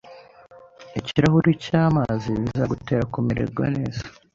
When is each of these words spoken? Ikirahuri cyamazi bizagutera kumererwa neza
Ikirahuri 0.99 1.51
cyamazi 1.63 2.31
bizagutera 2.41 3.03
kumererwa 3.13 3.63
neza 3.77 4.03